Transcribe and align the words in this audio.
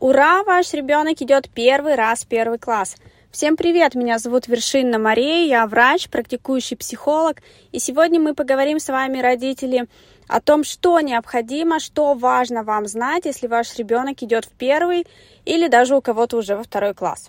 Ура, 0.00 0.44
ваш 0.44 0.72
ребенок 0.72 1.20
идет 1.20 1.50
первый 1.50 1.94
раз 1.94 2.22
в 2.22 2.26
первый 2.26 2.58
класс. 2.58 2.96
Всем 3.30 3.54
привет, 3.54 3.94
меня 3.94 4.18
зовут 4.18 4.48
Вершинна 4.48 4.98
Мария, 4.98 5.44
я 5.44 5.66
врач, 5.66 6.08
практикующий 6.08 6.78
психолог, 6.78 7.42
и 7.70 7.78
сегодня 7.78 8.18
мы 8.18 8.34
поговорим 8.34 8.80
с 8.80 8.88
вами, 8.88 9.20
родители, 9.20 9.88
о 10.26 10.40
том, 10.40 10.64
что 10.64 10.98
необходимо, 11.00 11.80
что 11.80 12.14
важно 12.14 12.62
вам 12.62 12.86
знать, 12.86 13.26
если 13.26 13.46
ваш 13.46 13.76
ребенок 13.76 14.22
идет 14.22 14.46
в 14.46 14.52
первый 14.52 15.06
или 15.44 15.68
даже 15.68 15.94
у 15.94 16.00
кого-то 16.00 16.38
уже 16.38 16.56
во 16.56 16.62
второй 16.62 16.94
класс. 16.94 17.28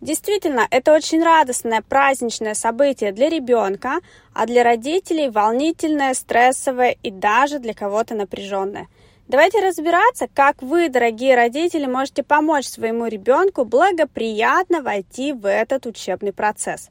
Действительно, 0.00 0.68
это 0.70 0.94
очень 0.94 1.20
радостное 1.20 1.82
праздничное 1.82 2.54
событие 2.54 3.10
для 3.10 3.28
ребенка, 3.28 3.98
а 4.32 4.46
для 4.46 4.62
родителей 4.62 5.30
волнительное, 5.30 6.14
стрессовое 6.14 6.96
и 7.02 7.10
даже 7.10 7.58
для 7.58 7.74
кого-то 7.74 8.14
напряженное– 8.14 8.86
Давайте 9.26 9.60
разбираться, 9.60 10.28
как 10.32 10.60
вы, 10.60 10.90
дорогие 10.90 11.34
родители, 11.34 11.86
можете 11.86 12.22
помочь 12.22 12.66
своему 12.66 13.06
ребенку 13.06 13.64
благоприятно 13.64 14.82
войти 14.82 15.32
в 15.32 15.48
этот 15.48 15.86
учебный 15.86 16.34
процесс. 16.34 16.90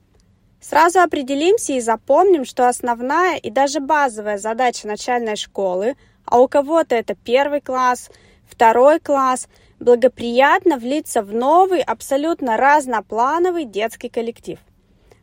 Сразу 0.59 0.99
определимся 0.99 1.73
и 1.73 1.80
запомним, 1.80 2.44
что 2.45 2.67
основная 2.67 3.38
и 3.38 3.52
даже 3.52 3.81
базовая 3.81 4.39
задача 4.39 4.88
начальной 4.88 5.35
школы, 5.35 5.95
а 6.25 6.39
у 6.39 6.48
кого-то 6.48 6.95
это 6.95 7.13
первый 7.13 7.61
класс, 7.61 8.09
второй 8.50 9.00
класс, 9.00 9.47
благоприятно 9.80 10.77
влиться 10.77 11.22
в 11.22 11.36
новый, 11.36 11.84
абсолютно 11.84 12.58
разноплановый 12.58 13.66
детский 13.66 14.09
коллектив. 14.09 14.58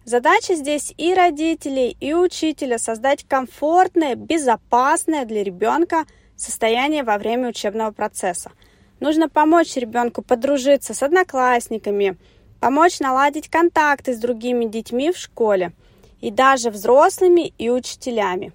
Задача 0.04 0.54
здесь 0.54 0.94
и 0.96 1.12
родителей, 1.12 1.96
и 1.98 2.14
учителя 2.14 2.78
создать 2.78 3.24
комфортное, 3.26 4.14
безопасное 4.14 5.24
для 5.24 5.42
ребенка– 5.42 6.04
состояние 6.40 7.02
во 7.02 7.18
время 7.18 7.48
учебного 7.48 7.90
процесса. 7.90 8.50
Нужно 9.00 9.28
помочь 9.28 9.76
ребенку 9.76 10.22
подружиться 10.22 10.94
с 10.94 11.02
одноклассниками, 11.02 12.16
помочь 12.60 13.00
наладить 13.00 13.48
контакты 13.48 14.14
с 14.14 14.18
другими 14.18 14.66
детьми 14.66 15.12
в 15.12 15.16
школе 15.16 15.72
и 16.20 16.30
даже 16.30 16.70
взрослыми 16.70 17.52
и 17.58 17.70
учителями. 17.70 18.52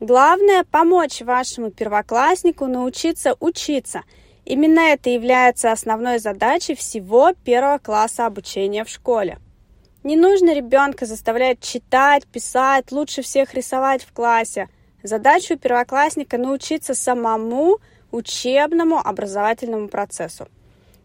Главное– 0.00 0.64
помочь 0.70 1.20
вашему 1.20 1.70
первокласснику 1.70 2.66
научиться 2.66 3.36
учиться. 3.40 4.02
Именно 4.44 4.80
это 4.80 5.10
является 5.10 5.72
основной 5.72 6.18
задачей 6.18 6.74
всего 6.74 7.32
первого 7.44 7.78
класса 7.78 8.26
обучения 8.26 8.84
в 8.84 8.88
школе. 8.88 9.38
Не 10.02 10.16
нужно 10.16 10.54
ребенка 10.54 11.04
заставлять 11.04 11.60
читать, 11.60 12.26
писать, 12.26 12.90
лучше 12.90 13.22
всех 13.22 13.54
рисовать 13.54 14.02
в 14.02 14.12
классе– 14.12 14.68
Задача 15.02 15.54
у 15.54 15.58
первоклассника 15.58 16.36
научиться 16.36 16.94
самому 16.94 17.78
учебному 18.10 18.98
образовательному 18.98 19.88
процессу. 19.88 20.48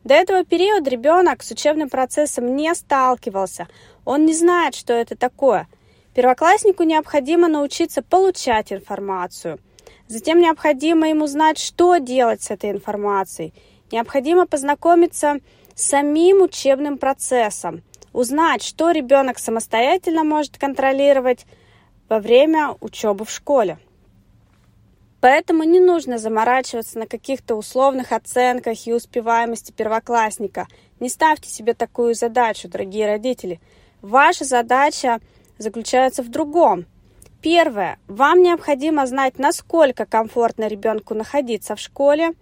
До 0.04 0.14
этого 0.14 0.44
периода 0.44 0.90
ребенок 0.90 1.44
с 1.44 1.52
учебным 1.52 1.90
процессом 1.90 2.56
не 2.56 2.74
сталкивался, 2.76 3.68
он 4.04 4.26
не 4.26 4.34
знает, 4.34 4.76
что 4.76 4.94
это 4.94 5.16
такое. 5.16 5.68
Первокласснику 6.14 6.84
необходимо 6.84 7.48
научиться 7.48 8.02
получать 8.02 8.72
информацию. 8.72 9.60
Затем 10.08 10.40
необходимо 10.40 11.09
ему 11.09 11.26
знать, 11.26 11.58
что 11.58 11.98
делать 11.98 12.44
с 12.44 12.52
этой 12.52 12.72
информацией. 12.72 13.54
Необходимо 13.92 14.46
познакомиться 14.46 15.40
с 15.74 15.86
самим 15.86 16.44
учебным 16.44 16.98
процессом, 16.98 17.82
узнать, 18.14 18.62
что 18.62 18.92
ребенок 18.92 19.40
самостоятельно 19.40 20.24
может 20.24 20.58
контролировать 20.58 21.46
во 22.08 22.20
время 22.20 22.76
учебы 22.80 23.26
в 23.26 23.32
школе. 23.32 23.80
Поэтому 25.26 25.64
не 25.64 25.80
нужно 25.80 26.20
заморачиваться 26.20 27.00
на 27.00 27.08
каких-то 27.08 27.56
условных 27.56 28.12
оценках 28.12 28.86
и 28.86 28.94
успеваемости 28.94 29.72
первоклассника. 29.72 30.68
Не 31.00 31.09
ставьте 31.09 31.50
себе 31.50 31.73
такую 31.73 32.14
задачу, 32.14 32.68
дорогие 32.68 33.08
родители. 33.08 33.59
Ваша 34.03 34.46
задача 34.46 35.20
заключается 35.58 36.22
в 36.22 36.30
другом. 36.30 36.86
Первое. 37.42 37.97
Вам 38.08 38.44
необходимо 38.44 39.08
знать, 39.08 39.40
насколько 39.40 40.06
комфортно 40.06 40.68
ребенку 40.68 41.16
находиться 41.16 41.75
в 41.75 41.80
школе. 41.80 42.34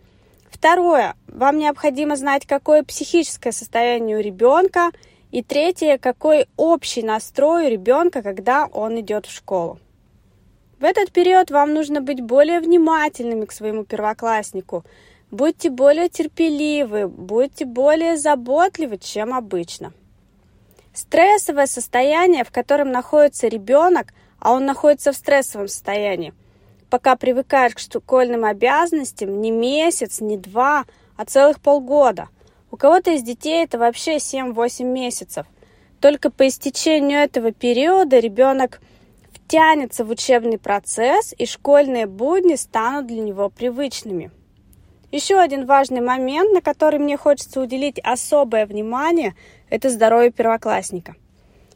Второе. 0.52 1.16
Вам 1.30 1.60
необходимо 1.60 2.18
знать, 2.18 2.46
какое 2.46 2.84
психическое 2.84 3.54
состояние 3.54 4.18
у 4.18 4.20
ребенка. 4.20 4.92
И 5.32 5.42
третье. 5.42 5.98
Какой 5.98 6.48
общий 6.58 7.02
настрой 7.02 7.68
у 7.68 7.70
ребенка, 7.70 8.22
когда 8.22 8.66
он 8.66 9.00
идет 9.00 9.26
в 9.26 9.32
школу. 9.32 9.80
В 10.84 10.86
этот 10.86 11.14
период 11.14 11.50
вам 11.50 11.74
нужно 11.74 12.02
быть 12.02 12.20
более 12.20 12.60
внимательными 12.60 13.46
к 13.46 13.54
своему 13.54 13.86
первокласснику. 13.86 14.84
Будьте 15.32 15.70
более 15.70 16.10
терпеливы, 16.10 17.08
будьте 17.08 17.64
более 17.64 18.18
заботливы, 18.18 18.98
чем 18.98 19.34
обычно. 19.34 19.94
Стрессовое 20.94 21.68
состояние, 21.68 22.44
в 22.44 22.52
котором 22.52 22.92
находится 22.92 23.48
ребенок, 23.48 24.14
а 24.40 24.52
он 24.52 24.66
находится 24.66 25.14
в 25.14 25.16
стрессовом 25.16 25.70
состоянии, 25.70 26.34
пока 26.90 27.16
привыкает 27.16 27.76
к 27.76 27.80
школьным 27.80 28.44
обязанностям 28.44 29.40
не 29.40 29.52
месяц, 29.52 30.20
не 30.20 30.36
два, 30.36 30.84
а 31.16 31.24
целых 31.24 31.62
полгода. 31.62 32.28
У 32.72 32.76
кого-то 32.76 33.12
из 33.12 33.24
детей 33.24 33.64
это 33.64 33.78
вообще 33.78 34.18
7-8 34.18 34.84
месяцев. 34.84 35.46
Только 36.02 36.30
по 36.30 36.46
истечению 36.46 37.20
этого 37.20 37.54
периода 37.54 38.20
ребенок– 38.20 38.82
втянется 39.54 40.04
в 40.04 40.10
учебный 40.10 40.58
процесс, 40.58 41.32
и 41.38 41.46
школьные 41.46 42.08
будни 42.08 42.56
станут 42.56 43.06
для 43.06 43.22
него 43.22 43.50
привычными. 43.50 44.32
Еще 45.12 45.38
один 45.38 45.68
важный 45.68 46.02
момент, 46.02 46.52
на 46.52 46.60
который 46.60 46.98
мне 46.98 47.18
хочется 47.18 47.62
уделить 47.62 48.00
особое 48.00 48.66
внимание, 48.66 49.36
это 49.70 49.92
здоровье 49.92 50.32
первоклассника. 50.32 51.16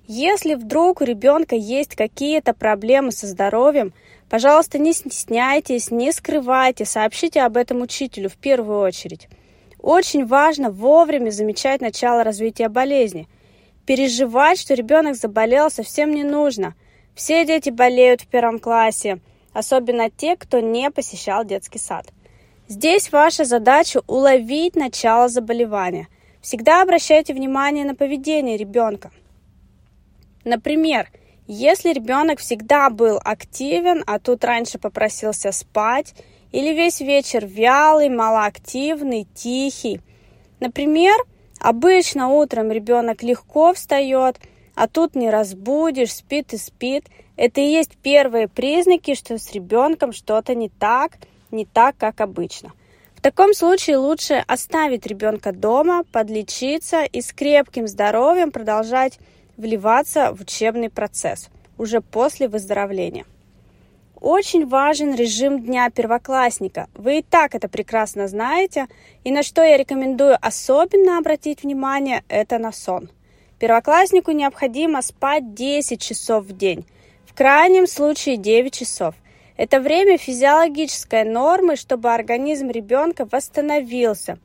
Если 0.07 0.55
вдруг 0.55 1.01
у 1.01 1.03
ребенка 1.03 1.55
есть 1.55 1.95
какие-то 1.95 2.55
проблемы 2.55 3.11
со 3.11 3.27
здоровьем, 3.27 3.93
пожалуйста, 4.27 4.79
не 4.79 4.91
стесняйтесь, 4.91 5.91
не 5.91 6.11
скрывайте, 6.11 6.83
сообщите 6.83 7.41
об 7.41 7.57
этом 7.57 7.83
учителю 7.83 8.29
в 8.29 8.37
первую 8.37 8.79
очередь. 8.79 9.27
Очень 9.77 10.25
важно 10.25 10.71
вовремя 10.71 11.29
замечать 11.29 11.81
начало 11.81 12.23
развития 12.23 12.69
болезни. 12.69 13.27
Переживать, 13.85 14.59
что 14.59 14.73
ребенок 14.73 15.15
заболел, 15.15 15.69
совсем 15.69 16.09
не 16.09 16.23
нужно– 16.23 16.73
все 17.17 17.45
дети 17.45 17.71
болеют 17.71 18.21
в 18.21 18.27
первом 18.27 18.59
классе, 18.59 19.19
особенно 19.51 20.11
те, 20.11 20.35
кто 20.37 20.59
не 20.59 20.91
посещал 20.91 21.43
детский 21.43 21.79
сад. 21.79 22.05
Здесь 22.67 23.11
ваша 23.11 23.43
задача 23.43 24.01
уловить 24.05 24.75
начало 24.75 25.27
заболевания. 25.27 26.09
Всегда 26.41 26.83
обращайте 26.83 27.33
внимание 27.33 27.85
на 27.85 27.95
поведение 27.95 28.55
ребенка. 28.55 29.09
Например, 30.43 31.09
если 31.47 31.91
ребенок 31.91 32.39
всегда 32.39 32.91
был 32.91 33.19
активен, 33.23 34.03
а 34.05 34.19
тут 34.19 34.43
раньше 34.43 34.77
попросился 34.77 35.51
спать, 35.51 36.13
или 36.51 36.69
весь 36.69 37.01
вечер 37.01 37.47
вялый, 37.47 38.09
малоактивный, 38.09 39.25
тихий. 39.33 40.01
Например, 40.59 41.15
обычно 41.59 42.27
утром 42.27 42.71
ребенок 42.71 43.23
легко 43.23 43.73
встает, 43.73 44.37
а 44.77 44.87
тут 44.87 45.15
не 45.15 45.31
разбудишь, 45.31 46.13
спит 46.13 46.53
и 46.53 46.57
спит. 46.57 47.05
Это 47.35 47.61
и 47.61 47.65
есть 47.65 47.97
первые 47.97 48.47
признаки, 48.47 49.15
что 49.15 49.39
с 49.39 49.51
ребенком 49.51 50.13
что-то 50.13 50.53
не 50.53 50.69
так, 50.69 51.13
не 51.49 51.65
так, 51.65 51.97
как 51.97 52.21
обычно. 52.21 52.73
В 53.15 53.21
таком 53.21 53.55
случае 53.55 53.97
лучше 53.97 54.35
оставить 54.45 55.07
ребенка 55.07 55.51
дома, 55.51 56.03
подлечиться 56.11 57.03
и 57.05 57.21
с 57.21 57.33
крепким 57.33 57.87
здоровьем 57.87 58.51
продолжать 58.51 59.17
вливаться 59.57 60.31
в 60.31 60.41
учебный 60.41 60.91
процесс 60.91 61.49
уже 61.79 61.99
после 61.99 62.47
выздоровления. 62.47 63.25
Очень 64.21 64.67
важен 64.67 65.15
режим 65.15 65.63
дня 65.63 65.89
первоклассника. 65.89 66.87
Вы 66.93 67.19
и 67.19 67.21
так 67.23 67.55
это 67.55 67.67
прекрасно 67.67 68.27
знаете. 68.27 68.85
И 69.23 69.31
на 69.31 69.41
что 69.41 69.63
я 69.63 69.75
рекомендую 69.75 70.37
особенно 70.39 71.17
обратить 71.17 71.63
внимание, 71.63 72.23
это 72.27 72.59
на 72.59 72.71
сон. 72.71 73.09
Первокласснику 73.59 74.31
необходимо 74.31 75.01
спать 75.01 75.55
10 75.55 75.99
часов 75.99 76.45
в 76.45 76.55
день, 76.55 76.85
в 77.25 77.33
крайнем 77.33 77.87
случае 77.87 78.37
9 78.37 78.71
часов. 78.71 79.15
Это 79.55 79.79
время 79.79 80.19
физиологической 80.19 81.23
нормы, 81.23 81.75
чтобы 81.75 82.13
организм 82.13 82.69
ребенка 82.69 83.27
восстановился. 83.29 84.37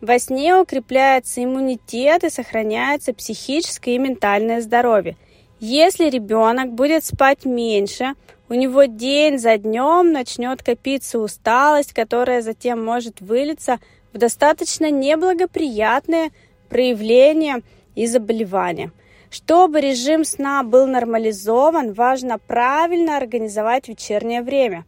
Во 0.00 0.20
сне 0.20 0.56
укрепляется 0.56 1.42
иммунитет 1.42 2.22
и 2.22 2.30
сохраняется 2.30 3.12
психическое 3.12 3.96
и 3.96 3.98
ментальное 3.98 4.60
здоровье. 4.60 5.16
Если 5.58 6.08
ребенок 6.08 6.72
будет 6.72 7.04
спать 7.04 7.44
меньше, 7.44 8.14
у 8.48 8.54
него 8.54 8.84
день 8.84 9.38
за 9.38 9.58
днем 9.58 10.12
начнет 10.12 10.62
копиться 10.62 11.18
усталость, 11.18 11.92
которая 11.92 12.40
затем 12.40 12.82
может 12.82 13.20
вылиться 13.20 13.80
в 14.12 14.18
достаточно 14.18 14.92
неблагоприятные 14.92 16.30
проявления– 16.68 17.62
и 17.94 18.06
заболевания. 18.06 18.92
Чтобы 19.30 19.80
режим 19.80 20.24
сна 20.24 20.62
был 20.62 20.86
нормализован, 20.86 21.92
важно 21.92 22.38
правильно 22.38 23.16
организовать 23.16 23.88
вечернее 23.88 24.42
время. 24.42 24.84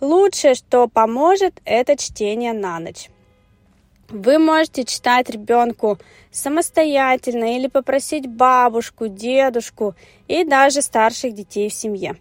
Лучшее, 0.00 0.54
что 0.54 0.86
поможет, 0.88 1.60
это 1.64 1.96
чтение 1.96 2.52
на 2.52 2.78
ночь. 2.78 3.10
Вы 4.08 4.38
можете 4.38 4.84
читать 4.84 5.30
ребенку 5.30 5.98
самостоятельно 6.32 7.56
или 7.56 7.68
попросить 7.68 8.26
бабушку, 8.26 9.08
дедушку 9.08 9.94
и 10.26 10.44
даже 10.44 10.82
старших 10.82 11.34
детей 11.34 11.68
в 11.68 11.74
семье. 11.74 12.16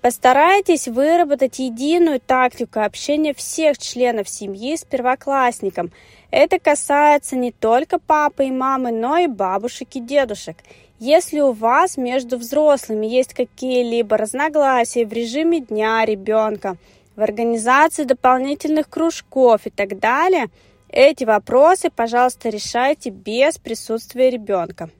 Постарайтесь 0.00 0.88
выработать 0.88 1.58
единую 1.58 2.20
тактику 2.20 2.80
общения 2.80 3.34
всех 3.34 3.78
членов 3.78 4.28
семьи 4.28 4.76
с 4.76 4.84
первоклассником. 4.84 5.92
Это 6.30 6.58
касается 6.58 7.36
не 7.36 7.52
только 7.52 7.98
папы 7.98 8.46
и 8.46 8.50
мамы, 8.50 8.92
но 8.92 9.18
и 9.18 9.26
бабушек 9.26 9.88
и 9.94 10.00
дедушек. 10.00 10.56
Если 10.98 11.40
у 11.40 11.52
вас 11.52 11.96
между 11.96 12.38
взрослыми 12.38 13.06
есть 13.06 13.34
какие-либо 13.34 14.16
разногласия 14.16 15.04
в 15.04 15.12
режиме 15.12 15.60
дня 15.60 16.04
ребенка, 16.04 16.76
в 17.16 17.22
организации 17.22 18.04
дополнительных 18.04 18.88
кружков 18.88 19.66
и 19.66 19.70
так 19.70 19.98
далее– 19.98 20.46
эти 20.92 21.22
вопросы, 21.22 21.88
пожалуйста, 21.88 22.48
решайте 22.48 23.10
без 23.10 23.58
присутствия 23.58 24.28
ребенка. 24.28 24.90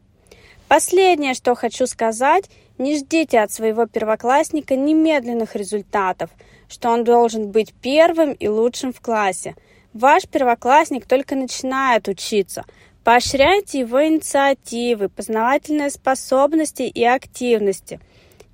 Последнее, 0.69 1.35
что 1.35 1.56
хочу 1.56 1.87
сказать, 1.88 2.44
не 2.81 2.97
ждите 2.97 3.38
от 3.38 3.53
своего 3.53 3.87
первоклассника 3.87 4.75
немедленных 4.75 5.55
результатов, 5.55 6.31
что 6.69 6.91
он 6.91 7.05
должен 7.05 7.50
быть 7.50 7.73
первым 7.75 8.32
и 8.32 8.49
лучшим 8.49 8.93
в 8.93 9.00
классе. 9.00 9.55
Ваш 9.93 10.27
первоклассник 10.27 11.06
только 11.06 11.37
начинает 11.37 12.09
учиться. 12.09 12.65
Поощряйте 13.05 13.81
его 13.81 14.05
инициативы, 14.05 15.09
познавательные 15.09 15.91
способности 15.91 16.82
и 16.82 17.05
активности. 17.05 18.00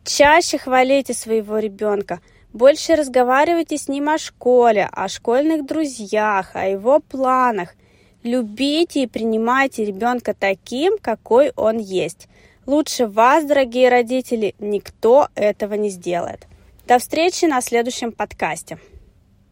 Чаще 0.04 0.58
хвалите 0.58 1.14
своего 1.14 1.58
ребенка– 1.58 2.20
больше 2.56 2.94
разговаривайте 2.94 3.76
с 3.76 3.86
ним 3.86 4.08
о 4.08 4.16
школе, 4.16 4.88
о 4.90 5.08
школьных 5.08 5.66
друзьях, 5.66 6.52
о 6.54 6.66
его 6.66 7.00
планах. 7.00 7.74
Любите 8.22 9.02
и 9.02 9.06
принимайте 9.06 9.84
ребенка 9.84 10.32
таким, 10.32 10.96
какой 10.98 11.52
он 11.54 11.76
есть. 11.76 12.28
Лучше 12.66 13.06
вас, 13.06 13.44
дорогие 13.44 13.88
родители, 13.88 14.56
никто 14.58 15.28
этого 15.36 15.74
не 15.74 15.88
сделает. 15.88 16.48
До 16.88 16.98
встречи 16.98 17.44
на 17.44 17.60
следующем 17.60 18.10
подкасте. 18.10 18.78